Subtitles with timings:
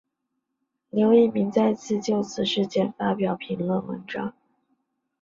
[0.89, 4.33] 刘逸明再次就此事件发表评论文章。